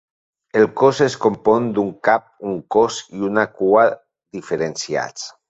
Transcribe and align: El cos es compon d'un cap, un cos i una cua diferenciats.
El 0.61 0.63
cos 0.79 1.01
es 1.07 1.17
compon 1.25 1.67
d'un 1.75 1.91
cap, 2.09 2.25
un 2.53 2.57
cos 2.77 2.99
i 3.19 3.21
una 3.29 3.45
cua 3.61 3.85
diferenciats. 4.39 5.31